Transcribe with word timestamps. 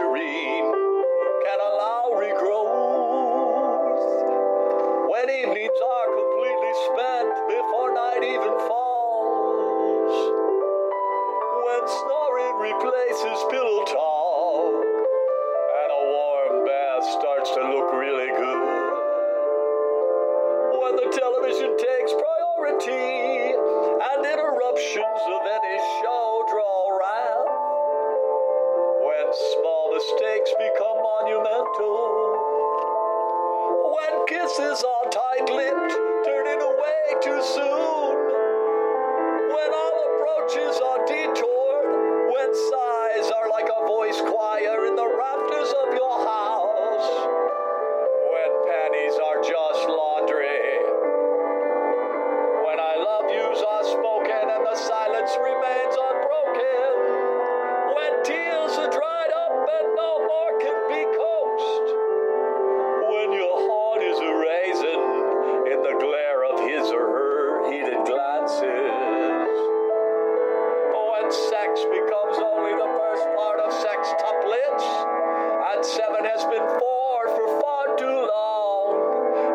nurturing 0.00 0.72
can 1.44 1.60
allow 1.60 2.10
regrowth. 2.14 3.20
When 5.10 5.30
evenings 5.30 5.80
are 5.84 6.08
completely 6.16 6.72
spent 6.88 7.28
before 7.48 7.94
night 7.94 8.22
even 8.22 8.58
falls, 8.68 10.14
when 11.64 11.82
snoring 11.88 12.56
replaces 12.60 13.38
pillow 13.50 13.84
talk, 13.84 14.84
and 15.82 15.90
a 15.92 16.02
warm 16.12 16.64
bath 16.66 17.04
starts 17.18 17.50
to 17.50 17.60
look 17.60 17.92
really 17.92 18.28
good, 18.28 18.92
when 20.80 20.96
the 20.96 21.08
television 21.18 21.76
takes 21.76 22.12
priority. 22.12 23.09
mistakes 30.00 30.50
become 30.56 30.96
monumental. 30.96 31.96
When 33.92 34.26
kisses 34.26 34.82
are 34.82 35.10
tight 35.10 35.46
lipped, 35.52 35.92
sex 71.32 71.80
becomes 71.84 72.38
only 72.42 72.72
the 72.72 72.90
first 72.98 73.24
part 73.38 73.60
of 73.60 73.72
sex 73.72 73.90
sextuplets, 74.00 74.86
and 75.72 75.84
seven 75.84 76.24
has 76.24 76.42
been 76.44 76.66
four 76.66 77.18
for 77.28 77.60
far 77.60 77.96
too 77.96 78.18
long, 78.34 78.86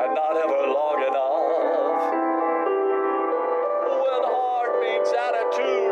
and 0.00 0.14
not 0.14 0.36
ever 0.36 0.64
long 0.72 0.98
enough. 1.04 2.08
When 4.00 4.22
heart 4.32 4.80
means 4.80 5.08
attitude, 5.12 5.87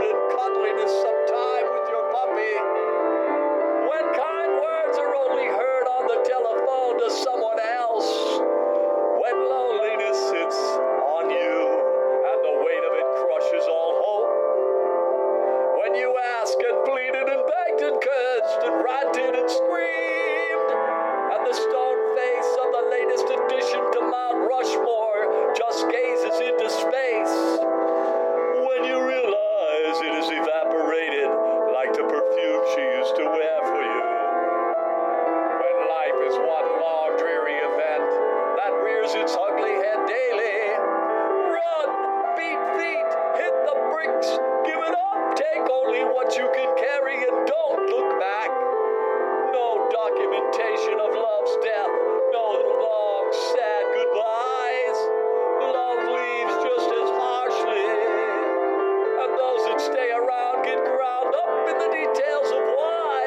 those 59.36 59.62
that 59.68 59.80
stay 59.80 60.08
around 60.16 60.64
get 60.64 60.80
ground 60.80 61.28
up 61.36 61.52
in 61.68 61.76
the 61.76 61.90
details 61.92 62.48
of 62.56 62.62
why. 62.72 63.20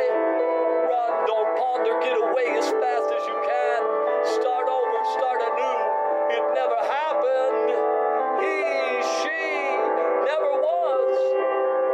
Run, 0.89 1.11
don't 1.29 1.51
ponder, 1.53 1.93
get 2.01 2.17
away 2.17 2.49
as 2.57 2.65
fast 2.81 3.07
as 3.13 3.23
you 3.29 3.37
can. 3.45 3.79
Start 4.41 4.65
over, 4.65 4.99
start 5.13 5.37
anew. 5.37 5.81
It 6.33 6.43
never 6.57 6.79
happened. 6.81 7.69
He, 8.41 8.57
she, 9.21 9.41
never 10.25 10.51
was. 10.57 11.13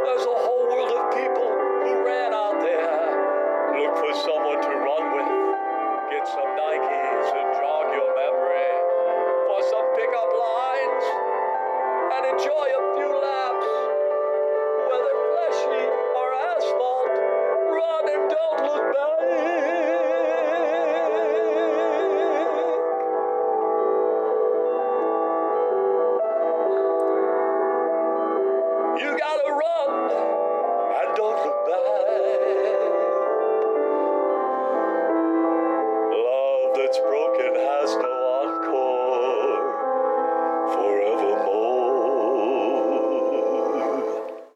There's 0.08 0.26
a 0.32 0.38
whole 0.48 0.64
world 0.64 0.92
of 0.96 1.02
people 1.12 1.52
who 1.84 1.92
ran 2.00 2.32
out 2.32 2.64
there. 2.64 3.76
Look 3.76 4.00
for 4.00 4.12
someone 4.16 4.64
to 4.64 4.72
run 4.80 5.04
with. 5.12 5.30
Get 6.08 6.24
some 6.24 6.50
Nikes 6.56 7.28
and 7.36 7.48
jog 7.60 7.84
your 7.92 8.10
memory. 8.16 8.72
For 9.52 9.60
some 9.68 9.86
pickup 9.92 10.32
line. 10.32 10.75